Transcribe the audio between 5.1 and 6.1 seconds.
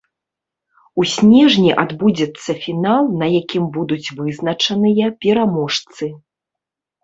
пераможцы.